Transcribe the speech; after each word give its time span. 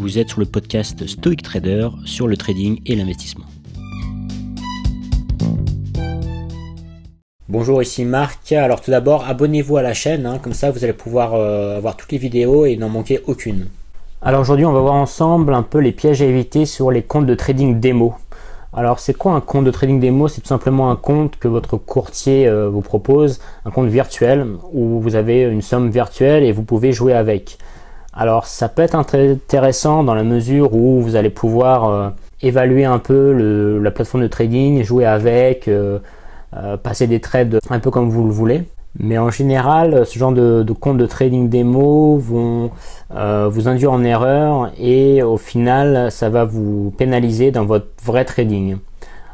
Vous 0.00 0.16
êtes 0.16 0.30
sur 0.30 0.40
le 0.40 0.46
podcast 0.46 1.06
Stoic 1.06 1.42
Trader 1.42 1.90
sur 2.06 2.26
le 2.26 2.38
trading 2.38 2.80
et 2.86 2.96
l'investissement. 2.96 3.44
Bonjour, 7.50 7.82
ici 7.82 8.06
Marc. 8.06 8.50
Alors 8.52 8.80
tout 8.80 8.90
d'abord, 8.90 9.26
abonnez-vous 9.28 9.76
à 9.76 9.82
la 9.82 9.92
chaîne, 9.92 10.24
hein. 10.24 10.38
comme 10.38 10.54
ça 10.54 10.70
vous 10.70 10.84
allez 10.84 10.94
pouvoir 10.94 11.34
euh, 11.34 11.76
avoir 11.76 11.98
toutes 11.98 12.12
les 12.12 12.18
vidéos 12.18 12.64
et 12.64 12.78
n'en 12.78 12.88
manquer 12.88 13.20
aucune. 13.26 13.66
Alors 14.22 14.40
aujourd'hui, 14.40 14.64
on 14.64 14.72
va 14.72 14.80
voir 14.80 14.94
ensemble 14.94 15.52
un 15.52 15.62
peu 15.62 15.80
les 15.80 15.92
pièges 15.92 16.22
à 16.22 16.24
éviter 16.24 16.64
sur 16.64 16.90
les 16.90 17.02
comptes 17.02 17.26
de 17.26 17.34
trading 17.34 17.78
démo. 17.78 18.14
Alors 18.72 19.00
c'est 19.00 19.12
quoi 19.12 19.32
un 19.34 19.42
compte 19.42 19.66
de 19.66 19.70
trading 19.70 20.00
démo? 20.00 20.28
C'est 20.28 20.40
tout 20.40 20.46
simplement 20.46 20.90
un 20.90 20.96
compte 20.96 21.36
que 21.38 21.46
votre 21.46 21.76
courtier 21.76 22.48
euh, 22.48 22.70
vous 22.70 22.80
propose, 22.80 23.38
un 23.66 23.70
compte 23.70 23.88
virtuel 23.88 24.46
où 24.72 24.98
vous 24.98 25.14
avez 25.14 25.42
une 25.42 25.60
somme 25.60 25.90
virtuelle 25.90 26.42
et 26.42 26.52
vous 26.52 26.62
pouvez 26.62 26.90
jouer 26.90 27.12
avec. 27.12 27.58
Alors 28.12 28.46
ça 28.46 28.68
peut 28.68 28.82
être 28.82 28.94
intéressant 28.94 30.02
dans 30.02 30.14
la 30.14 30.24
mesure 30.24 30.74
où 30.74 31.00
vous 31.00 31.16
allez 31.16 31.30
pouvoir 31.30 31.88
euh, 31.88 32.10
évaluer 32.42 32.84
un 32.84 32.98
peu 32.98 33.78
la 33.80 33.90
plateforme 33.90 34.22
de 34.24 34.28
trading, 34.28 34.82
jouer 34.82 35.06
avec, 35.06 35.68
euh, 35.68 35.98
passer 36.82 37.06
des 37.06 37.20
trades 37.20 37.60
un 37.70 37.78
peu 37.78 37.90
comme 37.90 38.10
vous 38.10 38.24
le 38.24 38.32
voulez. 38.32 38.64
Mais 38.98 39.18
en 39.18 39.30
général, 39.30 40.04
ce 40.04 40.18
genre 40.18 40.32
de, 40.32 40.64
de 40.64 40.72
comptes 40.72 40.98
de 40.98 41.06
trading 41.06 41.48
démo 41.48 42.18
vont 42.18 42.70
euh, 43.14 43.48
vous 43.48 43.68
induire 43.68 43.92
en 43.92 44.02
erreur 44.02 44.72
et 44.78 45.22
au 45.22 45.36
final, 45.36 46.10
ça 46.10 46.28
va 46.28 46.44
vous 46.44 46.92
pénaliser 46.98 47.52
dans 47.52 47.64
votre 47.64 47.86
vrai 48.02 48.24
trading. 48.24 48.78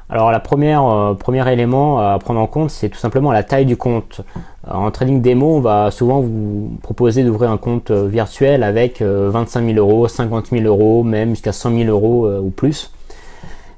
Alors 0.09 0.31
la 0.31 0.41
première 0.41 0.85
euh, 0.85 1.15
premier 1.15 1.51
élément 1.51 1.99
à 1.99 2.19
prendre 2.19 2.39
en 2.39 2.47
compte, 2.47 2.71
c'est 2.71 2.91
tout 2.91 2.99
simplement 2.99 3.33
la 3.33 3.43
taille 3.43 3.67
du 3.67 3.77
compte. 3.77 4.21
En 4.69 4.91
trading 4.91 5.23
démo, 5.23 5.57
on 5.57 5.61
va 5.61 5.91
souvent 5.91 6.21
vous 6.21 6.79
proposer 6.83 7.23
d'ouvrir 7.23 7.51
un 7.51 7.57
compte 7.57 7.91
euh, 7.91 8.07
virtuel 8.07 8.63
avec 8.63 9.01
25 9.01 9.65
000 9.65 9.79
euros, 9.79 10.09
50 10.09 10.49
000 10.49 10.65
euros, 10.65 11.05
même 11.05 11.31
jusqu'à 11.31 11.53
100 11.53 11.77
000 11.77 11.91
euros 11.91 12.29
ou 12.41 12.51
plus. 12.51 12.93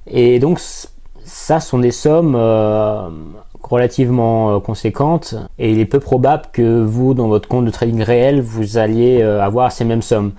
Et 0.06 0.38
donc 0.38 0.60
ça 1.24 1.60
sont 1.60 1.78
des 1.78 1.90
sommes 1.90 2.34
relativement 3.62 4.54
euh, 4.54 4.60
conséquente 4.60 5.34
et 5.58 5.70
il 5.72 5.78
est 5.78 5.86
peu 5.86 6.00
probable 6.00 6.44
que 6.52 6.82
vous, 6.82 7.14
dans 7.14 7.28
votre 7.28 7.48
compte 7.48 7.64
de 7.64 7.70
trading 7.70 8.02
réel, 8.02 8.40
vous 8.40 8.78
alliez 8.78 9.20
euh, 9.22 9.42
avoir 9.42 9.72
ces 9.72 9.84
mêmes 9.84 10.02
sommes. 10.02 10.32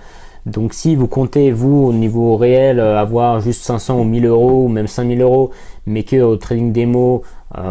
Donc 0.46 0.74
si 0.74 0.96
vous 0.96 1.06
comptez, 1.06 1.52
vous, 1.52 1.84
au 1.86 1.92
niveau 1.92 2.36
réel, 2.36 2.80
euh, 2.80 2.98
avoir 2.98 3.40
juste 3.40 3.62
500 3.62 4.00
ou 4.00 4.04
1000 4.04 4.26
euros 4.26 4.64
ou 4.64 4.68
même 4.68 4.86
5000 4.86 5.20
euros, 5.20 5.50
mais 5.86 6.02
que 6.02 6.20
au 6.20 6.36
trading 6.36 6.72
démo, 6.72 7.22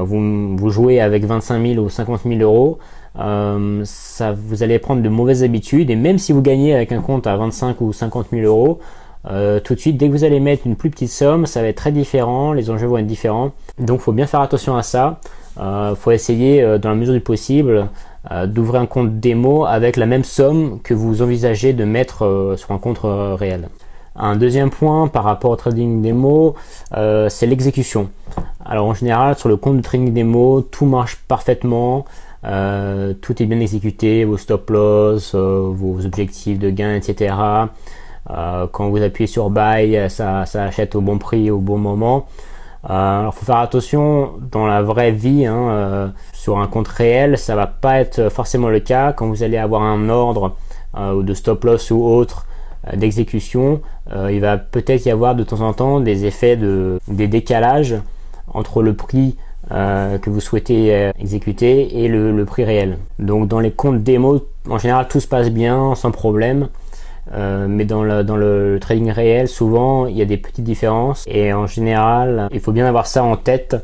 vous, 0.03 0.58
vous 0.58 0.70
jouez 0.70 1.00
avec 1.00 1.23
25 1.23 1.66
000 1.66 1.81
ou 1.81 1.90
50 1.90 2.22
000 2.25 2.42
euros, 2.42 2.80
ça, 3.16 4.34
vous 4.34 4.62
allez 4.62 4.78
prendre 4.78 5.02
de 5.02 5.08
mauvaises 5.08 5.42
habitudes 5.42 5.90
et 5.90 5.95
même 5.95 6.17
si 6.17 6.34
vous 6.34 6.42
gagnez 6.42 6.75
avec 6.75 6.92
un 6.92 7.00
compte 7.00 7.28
à 7.28 7.38
25 7.38 7.80
ou 7.80 7.94
50 7.94 8.28
000 8.31 8.45
euros, 8.45 8.80
tout 9.23 9.75
de 9.75 9.80
suite, 9.80 9.95
dès 9.95 10.08
que 10.08 10.12
vous 10.12 10.25
allez 10.25 10.42
mettre 10.42 10.67
une 10.67 10.75
plus 10.75 10.90
petite 10.90 11.12
somme, 11.12 11.45
ça 11.45 11.62
va 11.62 11.70
être 11.70 11.78
très 11.78 11.94
différent, 11.94 12.52
les 12.52 12.70
enjeux 12.70 12.88
vont 12.88 12.97
être 12.97 13.08
différents. 13.08 13.53
Donc, 13.78 14.02
faut 14.02 14.12
bien 14.12 14.28
faire 14.28 14.42
attention 14.42 14.75
à 14.75 14.84
ça. 14.84 15.22
Il 15.59 15.62
euh, 15.62 15.95
faut 15.95 16.12
essayer, 16.12 16.62
euh, 16.64 16.78
dans 16.78 16.90
la 16.90 16.95
mesure 16.95 17.14
du 17.14 17.20
possible, 17.20 17.72
euh, 17.72 17.84
d'ouvrir 18.45 18.81
un 18.81 18.86
compte 18.86 19.20
démo 19.20 19.66
avec 19.66 19.95
la 19.98 20.06
même 20.06 20.23
somme 20.23 20.80
que 20.84 20.94
vous 20.94 21.22
envisagez 21.22 21.73
de 21.73 21.86
mettre 21.86 22.53
sur 22.58 22.72
un 22.72 22.78
compte 22.78 23.00
réel. 23.03 23.70
Un 24.16 24.36
deuxième 24.36 24.70
point 24.70 25.08
par 25.08 25.23
rapport 25.23 25.52
au 25.52 25.56
trading 25.56 26.02
démo, 26.02 26.56
c'est 26.92 27.45
l'exécution. 27.45 28.09
Alors 28.66 28.86
en 28.88 28.94
général, 28.94 29.38
sur 29.38 29.47
le 29.47 29.56
compte 29.56 29.78
de 29.78 29.81
trading 29.81 30.14
démo, 30.14 30.62
tout 30.62 30.86
marche 30.86 31.17
parfaitement. 31.28 32.06
tout 32.44 33.42
est 33.42 33.45
bien 33.45 33.59
exécuté, 33.59 34.25
vos 34.25 34.38
stop 34.38 34.70
loss, 34.70 35.34
vos 35.34 36.06
objectifs 36.06 36.59
de 36.59 36.70
gain, 36.70 36.95
etc. 36.95 37.34
quand 38.28 38.90
vous 38.90 39.02
appuyez 39.02 39.28
sur 39.28 39.50
buy, 39.50 39.97
ça, 40.09 40.45
ça, 40.45 40.66
achète 40.66 40.95
au 40.95 41.02
bon 41.02 41.17
prix 41.17 41.50
au 41.50 41.59
bon 41.59 41.78
moment. 41.78 42.28
Euh, 42.85 43.19
alors 43.19 43.34
faut 43.35 43.45
faire 43.45 43.57
attention 43.57 44.31
dans 44.51 44.66
la 44.66 44.81
vraie 44.81 45.12
vie, 45.12 45.45
hein, 45.45 45.69
euh, 45.69 46.07
sur 46.31 46.59
un 46.59 46.67
compte 46.67 46.88
réel, 46.88 47.38
ça 47.38 47.56
va 47.56 47.67
pas 47.67 48.00
être 48.00 48.29
forcément 48.29 48.69
le 48.69 48.79
cas 48.79 49.12
quand 49.12 49.28
vous 49.28 49.44
allez 49.44 49.57
avoir 49.57 49.81
un 49.81 50.07
ordre 50.07 50.56
euh, 50.97 51.22
de 51.22 51.34
stop 51.34 51.63
loss 51.66 51.91
ou 51.91 52.03
autre 52.03 52.45
d'exécution. 52.94 53.81
il 54.29 54.39
va 54.39 54.57
peut-être 54.57 55.06
y 55.06 55.12
avoir 55.12 55.35
de 55.35 55.44
temps 55.44 55.59
en 55.59 55.73
temps 55.73 56.00
des 56.00 56.25
effets 56.25 56.56
de 56.56 56.97
des 57.09 57.28
décalages 57.28 57.95
entre 58.53 58.81
le 58.81 58.94
prix 58.94 59.35
que 59.69 60.29
vous 60.29 60.39
souhaitez 60.39 61.12
exécuter 61.19 62.03
et 62.03 62.07
le, 62.07 62.45
prix 62.45 62.63
réel. 62.63 62.97
Donc 63.19 63.50
dans 63.50 63.59
les 63.59 63.72
comptes 63.72 64.01
démo, 64.01 64.47
en 64.69 64.78
général 64.78 65.09
tout 65.09 65.19
se 65.19 65.28
passe 65.28 65.50
bien 65.51 65.94
sans 65.94 66.12
problème. 66.12 66.69
Euh, 67.34 67.67
mais 67.69 67.85
dans 67.85 68.03
le, 68.03 68.78
trading 68.79 69.12
réel, 69.12 69.47
souvent, 69.47 70.06
il 70.07 70.17
y 70.17 70.22
a 70.22 70.25
des 70.25 70.38
petites 70.38 70.63
différences. 70.63 71.23
Et 71.28 71.53
en 71.53 71.67
général, 71.67 72.47
il 72.51 72.59
faut 72.59 72.72
bien 72.72 72.85
avoir 72.85 73.07
ça 73.07 73.23
en 73.23 73.35
tête. 73.35 73.75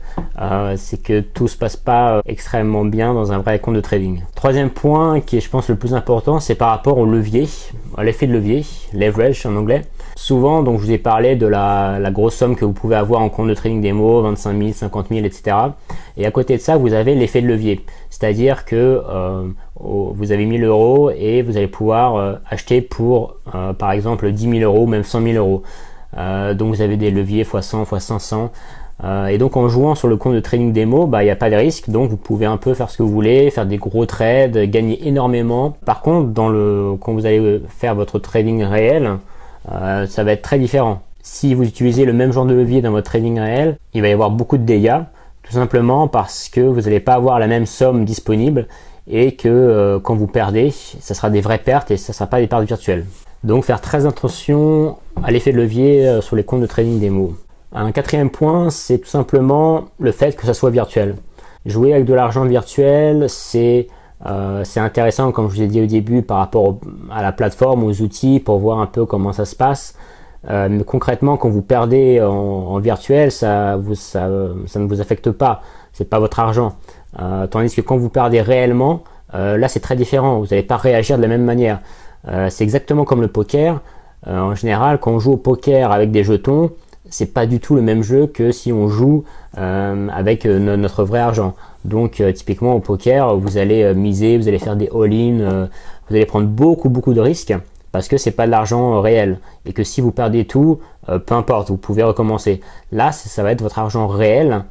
Euh, 0.42 0.76
c'est 0.78 1.02
que 1.02 1.20
tout 1.22 1.48
se 1.48 1.58
passe 1.58 1.78
pas 1.78 2.18
euh, 2.18 2.22
extrêmement 2.26 2.86
bien 2.86 3.14
dans 3.14 3.32
un 3.32 3.40
vrai 3.40 3.60
compte 3.60 3.76
de 3.76 3.82
trading. 3.82 4.22
Troisième 4.36 4.70
point, 4.70 5.22
qui 5.22 5.38
est, 5.38 5.42
je 5.42 5.50
pense, 5.50 5.70
le 5.70 5.76
plus 5.76 5.94
important, 5.94 6.40
c'est 6.40 6.56
par 6.56 6.70
rapport 6.70 6.98
au 6.98 7.06
levier, 7.06 7.48
l'effet 8.04 8.28
de 8.28 8.34
levier, 8.34 8.66
leverage 8.94 9.46
en 9.46 9.56
anglais. 9.56 9.84
Souvent, 10.16 10.64
donc, 10.64 10.80
je 10.80 10.86
vous 10.86 10.92
ai 10.92 10.98
parlé 10.98 11.36
de 11.36 11.46
la, 11.46 12.00
grosse 12.12 12.36
somme 12.36 12.56
que 12.56 12.66
vous 12.66 12.74
pouvez 12.74 12.96
avoir 12.96 13.22
en 13.22 13.30
compte 13.30 13.48
de 13.48 13.54
trading 13.54 13.82
démo, 13.82 14.22
25 14.22 14.58
000, 14.58 14.72
50 14.74 15.08
000, 15.10 15.26
etc. 15.26 15.58
Et 16.18 16.26
à 16.26 16.32
côté 16.32 16.56
de 16.56 16.62
ça, 16.62 16.78
vous 16.78 16.94
avez 16.94 17.16
l'effet 17.16 17.42
de 17.42 17.48
levier. 17.48 17.86
C'est-à-dire 18.10 18.66
que 18.66 19.02
euh, 19.08 19.48
vous 19.76 20.32
avez 20.32 20.46
1000 20.46 20.64
euros 20.64 21.12
et 21.12 21.42
vous 21.42 21.58
allez 21.58 21.68
pouvoir 21.68 22.16
euh, 22.16 22.36
acheter 22.50 22.82
pour, 22.82 23.36
euh, 23.54 23.74
par 23.74 23.92
exemple, 23.92 24.32
10 24.32 24.60
000 24.60 24.64
euros, 24.64 24.88
même 24.88 25.04
100 25.04 25.22
000 25.22 25.34
euros. 25.36 25.64
donc 26.56 26.74
vous 26.74 26.82
avez 26.82 26.98
des 26.98 27.12
leviers 27.12 27.42
x 27.42 27.60
100, 27.62 28.52
500. 29.02 29.28
et 29.28 29.38
donc 29.38 29.58
en 29.58 29.68
jouant 29.68 29.96
sur 29.96 30.08
le 30.08 30.18
compte 30.18 30.34
de 30.34 30.40
trading 30.40 30.74
démo, 30.74 31.08
bah, 31.08 31.24
il 31.24 31.26
n'y 31.26 31.32
a 31.32 31.36
pas 31.36 31.50
de 31.50 31.56
risque. 31.56 31.90
Donc 31.90 32.10
vous 32.10 32.18
pouvez 32.18 32.46
un 32.46 32.58
peu 32.58 32.74
faire 32.74 32.90
ce 32.90 32.98
que 32.98 33.04
vous 33.04 33.12
voulez, 33.12 33.50
faire 33.52 33.66
des 33.66 33.78
gros 33.78 34.06
trades, 34.06 34.58
gagner 34.70 35.08
énormément. 35.08 35.76
Par 35.86 36.02
contre, 36.02 36.30
dans 36.30 36.50
le, 36.50 36.94
quand 37.00 37.14
vous 37.14 37.26
allez 37.26 37.62
faire 37.70 37.96
votre 37.96 38.20
trading 38.20 38.64
réel, 38.64 39.18
ça 39.68 40.24
va 40.24 40.32
être 40.32 40.42
très 40.42 40.60
différent. 40.60 41.02
Si 41.24 41.56
vous 41.56 41.64
utilisez 41.64 42.06
le 42.06 42.14
même 42.14 42.32
genre 42.32 42.46
de 42.46 42.54
levier 42.54 42.82
dans 42.82 42.92
votre 42.92 43.10
trading 43.10 43.40
réel, 43.40 43.78
il 43.94 44.02
va 44.02 44.10
y 44.10 44.12
avoir 44.12 44.30
beaucoup 44.30 44.58
de 44.58 44.64
dégâts 44.64 45.02
tout 45.46 45.54
simplement 45.54 46.08
parce 46.08 46.50
que 46.50 46.62
vous 46.62 46.82
n'allez 46.82 47.00
pas 47.00 47.14
avoir 47.14 47.40
la 47.40 47.48
même 47.48 47.66
somme 47.66 48.04
disponible 48.04 48.68
et 49.08 49.36
que 49.36 49.48
euh, 49.48 50.00
quand 50.00 50.16
vous 50.16 50.28
perdez, 50.28 50.72
ça 50.72 51.14
sera 51.14 51.30
des 51.30 51.42
vraies 51.42 51.60
pertes 51.60 51.92
et 51.92 51.98
ça 51.98 52.12
ne 52.12 52.16
sera 52.16 52.28
pas 52.28 52.40
des 52.40 52.48
pertes 52.48 52.66
virtuelles. 52.66 53.06
Donc 53.44 53.64
faire 53.64 53.80
très 53.80 54.08
attention 54.08 54.98
à 55.24 55.32
l'effet 55.32 55.52
de 55.52 55.58
levier 55.58 56.08
euh, 56.08 56.22
sur 56.22 56.36
les 56.36 56.44
comptes 56.44 56.62
de 56.62 56.66
trading 56.66 57.00
démo. 57.00 57.36
Un 57.78 57.92
quatrième 57.92 58.30
point, 58.30 58.70
c'est 58.70 59.00
tout 59.00 59.10
simplement 59.10 59.86
le 60.00 60.14
fait 60.14 60.38
que 60.38 60.46
ça 60.46 60.54
soit 60.54 60.70
virtuel. 60.70 61.18
Jouer 61.66 61.94
avec 61.94 62.06
de 62.06 62.14
l'argent 62.14 62.46
virtuel, 62.46 63.26
c'est 63.28 63.88
euh, 64.26 64.64
intéressant, 64.78 65.34
comme 65.34 65.50
je 65.50 65.56
vous 65.56 65.62
ai 65.62 65.68
dit 65.68 65.82
au 65.82 65.86
début, 65.86 66.22
par 66.22 66.38
rapport 66.38 66.80
à 67.12 67.22
la 67.22 67.34
plateforme, 67.34 67.84
aux 67.84 68.02
outils, 68.02 68.40
pour 68.40 68.60
voir 68.60 68.80
un 68.80 68.86
peu 68.86 69.06
comment 69.06 69.34
ça 69.34 69.44
se 69.44 69.58
passe. 69.58 69.94
Euh, 70.50 70.70
mais 70.72 70.86
concrètement, 70.86 71.36
quand 71.36 71.50
vous 71.50 71.62
perdez 71.62 72.22
en, 72.22 72.80
virtuel, 72.80 73.30
ça, 73.30 73.76
ne 73.76 74.86
vous 74.88 75.02
affecte 75.02 75.32
pas. 75.32 75.62
C'est 75.92 76.10
pas 76.10 76.20
votre 76.20 76.40
argent. 76.40 76.78
Euh, 77.20 77.46
tandis 77.46 77.76
que 77.76 77.82
quand 77.82 77.98
vous 77.98 78.10
perdez 78.10 78.40
réellement, 78.40 79.04
là 79.34 79.68
c'est 79.68 79.82
très 79.82 79.98
différent. 79.98 80.40
Vous 80.40 80.46
n'allez 80.46 80.64
pas 80.64 80.78
réagir 80.78 81.18
de 81.18 81.22
la 81.22 81.28
même 81.28 81.44
manière. 81.44 81.82
c'est 82.48 82.64
exactement 82.64 83.04
comme 83.04 83.20
le 83.20 83.28
poker. 83.28 83.82
en 84.26 84.56
général, 84.56 84.98
quand 84.98 85.12
on 85.12 85.20
joue 85.20 85.34
au 85.34 85.38
poker 85.38 85.92
avec 85.92 86.12
des 86.12 86.24
jetons, 86.24 86.72
c'est 87.10 87.34
pas 87.34 87.46
du 87.46 87.60
tout 87.60 87.76
le 87.76 87.82
même 87.82 88.04
jeu 88.04 88.28
que 88.28 88.52
si 88.52 88.74
on 88.74 88.88
joue 88.88 89.24
avec 89.56 90.46
notre 90.46 91.04
vrai 91.04 91.20
argent. 91.20 91.56
Donc 91.86 92.22
typiquement 92.34 92.74
au 92.74 92.80
poker, 92.80 93.38
vous 93.38 93.58
allez 93.58 93.94
miser, 93.94 94.38
vous 94.38 94.48
allez 94.48 94.60
faire 94.60 94.76
des 94.76 94.90
all-in, 94.94 95.70
vous 96.10 96.16
allez 96.16 96.26
prendre 96.26 96.48
beaucoup 96.48 96.90
beaucoup 96.90 97.14
de 97.14 97.22
risques 97.22 97.54
parce 97.96 98.10
que 98.10 98.18
c'est 98.18 98.32
pas 98.32 98.46
de 98.46 98.52
l'argent 98.52 99.00
réel 99.00 99.40
et 99.66 99.72
que 99.72 99.86
si 99.86 100.02
vous 100.02 100.12
perdez 100.12 100.44
tout, 100.44 100.80
euh, 101.08 101.18
peu 101.18 101.34
importe, 101.34 101.70
vous 101.70 101.78
pouvez 101.78 102.04
recommencer. 102.04 102.60
Là, 102.92 103.14
ça 103.14 103.42
va 103.42 103.54
être 103.54 103.62
votre 103.62 103.80
argent 103.80 104.08
réel 104.08 104.66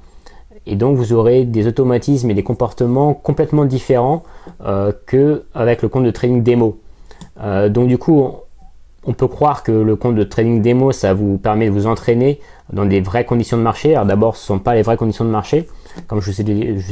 et 0.66 0.76
donc 0.76 0.98
vous 0.98 1.14
aurez 1.14 1.46
des 1.46 1.66
automatismes 1.66 2.30
et 2.30 2.34
des 2.34 2.42
comportements 2.42 3.14
complètement 3.14 3.64
différents 3.64 4.24
euh, 4.66 4.92
que 5.06 5.44
avec 5.54 5.80
le 5.80 5.88
compte 5.88 6.04
de 6.04 6.10
trading 6.10 6.42
démo. 6.42 6.76
Euh, 7.40 7.70
donc 7.70 7.88
du 7.88 7.96
coup, 7.96 8.30
on 9.06 9.12
peut 9.12 9.28
croire 9.28 9.62
que 9.62 9.72
le 9.72 9.96
compte 9.96 10.14
de 10.14 10.24
trading 10.24 10.62
démo, 10.62 10.92
ça 10.92 11.14
vous 11.14 11.38
permet 11.38 11.66
de 11.66 11.70
vous 11.70 11.86
entraîner 11.86 12.40
dans 12.72 12.86
des 12.86 13.00
vraies 13.00 13.24
conditions 13.24 13.56
de 13.56 13.62
marché. 13.62 13.94
Alors 13.94 14.06
d'abord, 14.06 14.36
ce 14.36 14.44
ne 14.44 14.58
sont 14.58 14.62
pas 14.62 14.74
les 14.74 14.82
vraies 14.82 14.96
conditions 14.96 15.24
de 15.24 15.30
marché, 15.30 15.68
comme 16.06 16.20
je 16.20 16.30
vous 16.30 16.40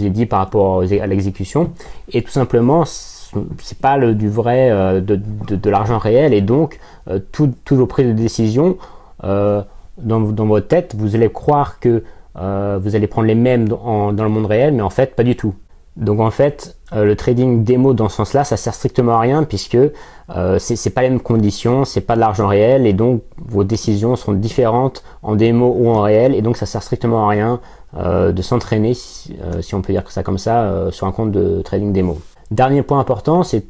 ai, 0.05 0.11
dit 0.11 0.27
par 0.27 0.41
rapport 0.41 0.83
à 0.83 1.07
l'exécution, 1.07 1.73
et 2.11 2.23
tout 2.23 2.31
simplement 2.31 2.85
c'est 2.85 3.79
pas 3.79 3.99
du 3.99 4.29
vrai 4.29 4.71
euh, 4.71 5.01
de, 5.01 5.71
l'argent 5.71 5.99
réel. 5.99 6.35
Et 6.35 6.43
donc 6.43 6.79
euh, 7.09 7.19
tous 7.33 7.55
vos 7.71 7.87
prises 7.87 8.09
de 8.09 8.13
décision 8.13 8.77
euh, 9.25 9.63
dans, 9.99 10.21
dans, 10.21 10.47
votre 10.47 10.69
tête 10.69 10.95
vous 10.97 11.15
allez 11.15 11.31
croire 11.31 11.79
que 11.79 12.03
vous 12.35 12.97
allez 12.97 13.07
prendre 13.07 13.29
les 13.29 13.35
mêmes 13.35 13.69
dans, 13.69 14.11
le 14.11 14.29
monde 14.29 14.47
réel 14.47 14.73
mais 14.73 14.81
en 14.81 14.89
fait 14.89 15.15
pas 15.15 15.23
du 15.23 15.37
tout 15.37 15.55
Donc 15.97 16.21
en 16.21 16.31
fait, 16.31 16.77
euh, 16.95 17.05
le 17.05 17.17
trading 17.17 17.65
démo 17.65 17.93
dans 17.93 18.09
ce 18.09 18.17
sens-là, 18.17 18.45
ça 18.45 18.57
sert 18.57 18.75
strictement 18.75 19.17
à 19.17 19.21
rien 19.21 19.45
puisque 19.45 19.77
euh, 19.77 20.59
c'est 20.59 20.91
pas 20.91 21.03
les 21.03 21.11
mêmes 21.11 21.21
conditions, 21.21 21.85
c'est 21.85 22.01
pas 22.01 22.15
de 22.15 22.21
l'argent 22.21 22.49
réel 22.49 22.87
et 22.87 22.95
donc 22.95 23.23
vos 23.37 23.63
décisions 23.63 24.17
sont 24.17 24.33
différentes 24.33 25.05
en 25.23 25.35
démo 25.35 25.75
ou 25.77 25.91
en 25.91 26.01
réel 26.01 26.35
et 26.35 26.41
donc 26.41 26.57
ça 26.57 26.65
sert 26.65 26.83
strictement 26.83 27.27
à 27.27 27.29
rien 27.29 27.61
euh, 27.97 28.33
de 28.33 28.41
s'entraîner, 28.41 28.95
si, 28.95 29.37
on 29.75 29.83
peut 29.83 29.93
dire 29.93 30.11
ça 30.11 30.23
comme 30.23 30.39
ça, 30.39 30.91
sur 30.91 31.07
un 31.07 31.13
compte 31.13 31.31
de 31.31 31.61
trading 31.61 31.93
démo. 31.93 32.19
Dernier 32.51 32.83
point 32.83 32.99
important, 32.99 33.43
c'est 33.43 33.65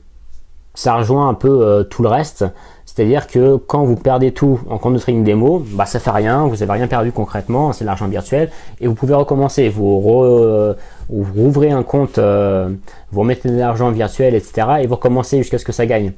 ça 0.74 0.94
rejoint 0.94 1.28
un 1.28 1.34
peu 1.34 1.86
tout 1.90 2.02
le 2.02 2.08
reste, 2.08 2.46
c'est-à-dire 2.94 3.26
que 3.26 3.56
quand 3.56 3.84
vous 3.84 3.96
perdez 3.96 4.32
tout 4.32 4.60
en 4.68 4.76
compte 4.76 4.92
de 4.92 4.98
trading 4.98 5.24
démo, 5.24 5.64
bah 5.70 5.86
ça 5.86 5.98
fait 5.98 6.10
rien, 6.10 6.46
vous 6.46 6.56
n'avez 6.56 6.72
rien 6.72 6.86
perdu 6.86 7.10
concrètement, 7.10 7.72
c'est 7.72 7.84
de 7.84 7.86
l'argent 7.86 8.06
virtuel 8.06 8.50
et 8.82 8.86
vous 8.86 8.94
pouvez 8.94 9.14
recommencer. 9.14 9.70
Vous, 9.70 10.02
euh, 10.22 10.74
rouvrez 11.08 11.70
un 11.70 11.84
compte, 11.84 12.18
euh, 12.18 12.68
vous 13.10 13.20
remettez 13.20 13.48
de 13.48 13.56
l'argent 13.56 13.90
virtuel, 13.90 14.34
etc. 14.34 14.66
et 14.80 14.86
vous 14.86 14.96
recommencez 14.96 15.38
jusqu'à 15.38 15.56
ce 15.56 15.64
que 15.64 15.72
ça 15.72 15.86
gagne. 15.86 16.12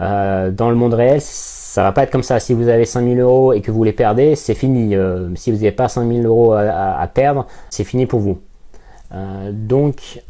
Euh, 0.00 0.50
dans 0.50 0.70
le 0.70 0.74
monde 0.74 0.94
réel, 0.94 1.20
ça 1.20 1.84
va 1.84 1.92
pas 1.92 2.02
être 2.02 2.10
comme 2.10 2.24
ça. 2.24 2.40
Si 2.40 2.52
vous 2.52 2.66
avez 2.66 2.84
5000 2.84 3.20
euros 3.20 3.52
et 3.52 3.60
que 3.60 3.70
vous 3.70 3.84
les 3.84 3.92
perdez, 3.92 4.34
c'est 4.34 4.54
fini. 4.54 4.96
si 5.36 5.52
vous 5.52 5.58
n'avez 5.58 5.70
pas 5.70 5.86
5000 5.86 6.26
euros 6.26 6.52
à, 6.52 7.08
perdre, 7.14 7.46
c'est 7.70 7.84
fini 7.84 8.06
pour 8.06 8.18
vous. 8.18 8.38
donc 9.52 10.20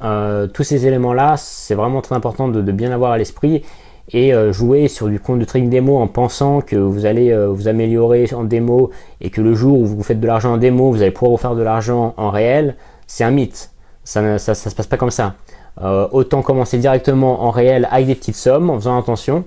tous 0.52 0.64
ces 0.64 0.86
éléments-là, 0.86 1.36
c'est 1.38 1.74
vraiment 1.74 2.02
très 2.02 2.14
important 2.14 2.48
de, 2.48 2.60
de 2.60 2.72
bien 2.72 2.92
avoir 2.92 3.12
à 3.12 3.16
l'esprit 3.16 3.64
et 4.10 4.32
euh, 4.32 4.52
jouer 4.52 4.88
sur 4.88 5.08
du 5.08 5.20
compte 5.20 5.38
de 5.38 5.44
trading 5.44 5.68
démo 5.68 5.98
en 5.98 6.06
pensant 6.06 6.60
que 6.60 6.76
vous 6.76 7.06
allez 7.06 7.30
euh, 7.30 7.48
vous 7.48 7.68
améliorer 7.68 8.26
en 8.34 8.44
démo 8.44 8.90
et 9.20 9.30
que 9.30 9.40
le 9.40 9.54
jour 9.54 9.80
où 9.80 9.86
vous 9.86 10.02
faites 10.02 10.20
de 10.20 10.26
l'argent 10.26 10.54
en 10.54 10.56
démo, 10.56 10.90
vous 10.90 11.02
allez 11.02 11.10
pouvoir 11.10 11.32
vous 11.32 11.36
faire 11.36 11.54
de 11.54 11.62
l'argent 11.62 12.14
en 12.16 12.30
réel, 12.30 12.76
c'est 13.06 13.24
un 13.24 13.30
mythe. 13.30 13.70
Ça 14.04 14.22
ne 14.22 14.38
ça, 14.38 14.54
se 14.54 14.74
passe 14.74 14.86
pas 14.86 14.96
comme 14.96 15.10
ça. 15.10 15.34
Euh, 15.82 16.08
autant 16.12 16.42
commencer 16.42 16.78
directement 16.78 17.42
en 17.42 17.50
réel 17.50 17.86
avec 17.90 18.06
des 18.06 18.14
petites 18.14 18.36
sommes 18.36 18.70
en 18.70 18.76
faisant 18.76 18.98
attention 18.98 19.44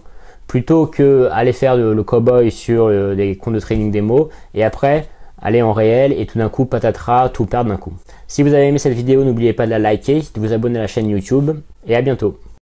plutôt 0.47 0.85
que 0.85 1.29
aller 1.31 1.53
faire 1.53 1.75
le, 1.75 1.93
le 1.93 2.03
cowboy 2.03 2.51
sur 2.51 2.89
des 3.15 3.37
comptes 3.37 3.53
de 3.53 3.59
trading 3.59 3.89
démo 3.89 4.29
et 4.53 4.63
après 4.63 5.07
aller 5.41 5.61
en 5.61 5.73
réel 5.73 6.13
et 6.13 6.25
tout 6.25 6.37
d'un 6.37 6.49
coup 6.49 6.65
patatras 6.65 7.29
tout 7.29 7.45
perdre 7.45 7.69
d'un 7.69 7.77
coup. 7.77 7.93
Si 8.27 8.43
vous 8.43 8.53
avez 8.53 8.67
aimé 8.67 8.77
cette 8.77 8.93
vidéo, 8.93 9.23
n'oubliez 9.23 9.53
pas 9.53 9.65
de 9.65 9.71
la 9.71 9.79
liker, 9.79 10.21
de 10.33 10.39
vous 10.39 10.53
abonner 10.53 10.79
à 10.79 10.83
la 10.83 10.87
chaîne 10.87 11.09
YouTube 11.09 11.51
et 11.87 11.95
à 11.95 12.01
bientôt. 12.01 12.37